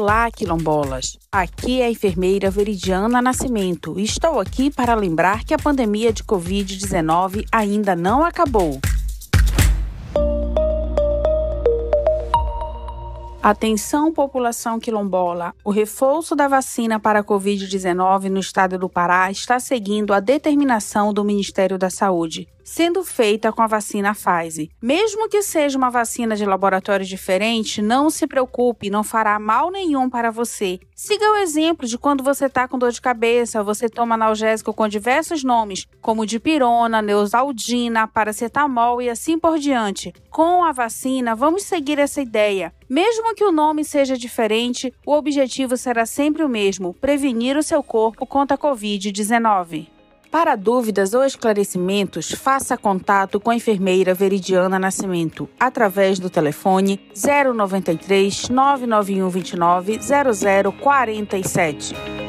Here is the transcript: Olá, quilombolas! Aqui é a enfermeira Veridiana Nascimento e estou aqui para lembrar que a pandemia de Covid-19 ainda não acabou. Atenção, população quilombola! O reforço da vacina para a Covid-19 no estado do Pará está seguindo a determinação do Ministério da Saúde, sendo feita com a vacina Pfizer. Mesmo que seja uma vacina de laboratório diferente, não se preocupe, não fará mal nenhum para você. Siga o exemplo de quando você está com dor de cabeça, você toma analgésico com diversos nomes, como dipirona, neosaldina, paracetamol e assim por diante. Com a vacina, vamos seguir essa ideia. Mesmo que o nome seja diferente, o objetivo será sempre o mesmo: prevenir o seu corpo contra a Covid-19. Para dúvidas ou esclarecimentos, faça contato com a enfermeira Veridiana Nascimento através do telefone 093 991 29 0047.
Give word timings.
Olá, 0.00 0.30
quilombolas! 0.30 1.18
Aqui 1.30 1.82
é 1.82 1.84
a 1.84 1.90
enfermeira 1.90 2.50
Veridiana 2.50 3.20
Nascimento 3.20 4.00
e 4.00 4.02
estou 4.02 4.40
aqui 4.40 4.70
para 4.70 4.94
lembrar 4.94 5.44
que 5.44 5.52
a 5.52 5.58
pandemia 5.58 6.10
de 6.10 6.24
Covid-19 6.24 7.44
ainda 7.52 7.94
não 7.94 8.24
acabou. 8.24 8.80
Atenção, 13.42 14.10
população 14.10 14.80
quilombola! 14.80 15.54
O 15.62 15.70
reforço 15.70 16.34
da 16.34 16.48
vacina 16.48 16.98
para 16.98 17.18
a 17.18 17.24
Covid-19 17.24 18.30
no 18.30 18.40
estado 18.40 18.78
do 18.78 18.88
Pará 18.88 19.30
está 19.30 19.60
seguindo 19.60 20.14
a 20.14 20.20
determinação 20.20 21.12
do 21.12 21.22
Ministério 21.22 21.76
da 21.76 21.90
Saúde, 21.90 22.48
sendo 22.70 23.02
feita 23.02 23.52
com 23.52 23.62
a 23.62 23.66
vacina 23.66 24.14
Pfizer. 24.14 24.68
Mesmo 24.80 25.28
que 25.28 25.42
seja 25.42 25.76
uma 25.76 25.90
vacina 25.90 26.36
de 26.36 26.46
laboratório 26.46 27.04
diferente, 27.04 27.82
não 27.82 28.08
se 28.08 28.28
preocupe, 28.28 28.88
não 28.88 29.02
fará 29.02 29.40
mal 29.40 29.72
nenhum 29.72 30.08
para 30.08 30.30
você. 30.30 30.78
Siga 30.94 31.32
o 31.32 31.36
exemplo 31.38 31.84
de 31.84 31.98
quando 31.98 32.22
você 32.22 32.44
está 32.44 32.68
com 32.68 32.78
dor 32.78 32.92
de 32.92 33.00
cabeça, 33.00 33.64
você 33.64 33.88
toma 33.88 34.14
analgésico 34.14 34.72
com 34.72 34.86
diversos 34.86 35.42
nomes, 35.42 35.88
como 36.00 36.24
dipirona, 36.24 37.02
neosaldina, 37.02 38.06
paracetamol 38.06 39.02
e 39.02 39.10
assim 39.10 39.36
por 39.36 39.58
diante. 39.58 40.14
Com 40.30 40.62
a 40.62 40.70
vacina, 40.70 41.34
vamos 41.34 41.64
seguir 41.64 41.98
essa 41.98 42.22
ideia. 42.22 42.72
Mesmo 42.88 43.34
que 43.34 43.44
o 43.44 43.50
nome 43.50 43.84
seja 43.84 44.16
diferente, 44.16 44.94
o 45.04 45.12
objetivo 45.12 45.76
será 45.76 46.06
sempre 46.06 46.44
o 46.44 46.48
mesmo: 46.48 46.94
prevenir 46.94 47.56
o 47.56 47.64
seu 47.64 47.82
corpo 47.82 48.24
contra 48.24 48.54
a 48.54 48.58
Covid-19. 48.58 49.99
Para 50.30 50.54
dúvidas 50.54 51.12
ou 51.12 51.24
esclarecimentos, 51.24 52.30
faça 52.30 52.78
contato 52.78 53.40
com 53.40 53.50
a 53.50 53.56
enfermeira 53.56 54.14
Veridiana 54.14 54.78
Nascimento 54.78 55.48
através 55.58 56.20
do 56.20 56.30
telefone 56.30 57.00
093 57.16 58.48
991 58.48 59.28
29 59.28 59.98
0047. 59.98 62.19